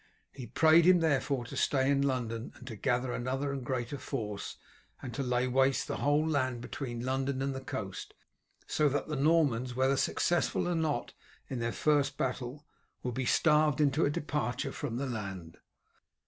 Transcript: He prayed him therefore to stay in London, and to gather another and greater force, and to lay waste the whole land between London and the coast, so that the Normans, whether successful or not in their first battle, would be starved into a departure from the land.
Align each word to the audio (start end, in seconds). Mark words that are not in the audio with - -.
He 0.31 0.47
prayed 0.47 0.85
him 0.85 0.99
therefore 0.99 1.45
to 1.45 1.55
stay 1.55 1.87
in 1.91 2.01
London, 2.01 2.53
and 2.55 2.65
to 2.65 2.75
gather 2.75 3.13
another 3.13 3.53
and 3.53 3.63
greater 3.63 3.99
force, 3.99 4.57
and 4.99 5.13
to 5.13 5.21
lay 5.21 5.47
waste 5.47 5.87
the 5.87 5.97
whole 5.97 6.27
land 6.27 6.59
between 6.59 7.05
London 7.05 7.39
and 7.39 7.53
the 7.53 7.61
coast, 7.61 8.15
so 8.65 8.89
that 8.89 9.09
the 9.09 9.15
Normans, 9.15 9.75
whether 9.75 9.95
successful 9.97 10.67
or 10.67 10.73
not 10.73 11.13
in 11.49 11.59
their 11.59 11.71
first 11.71 12.17
battle, 12.17 12.65
would 13.03 13.13
be 13.13 13.27
starved 13.27 13.79
into 13.79 14.03
a 14.03 14.09
departure 14.09 14.71
from 14.71 14.97
the 14.97 15.05
land. 15.05 15.59